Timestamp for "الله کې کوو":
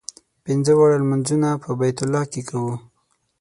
2.03-2.73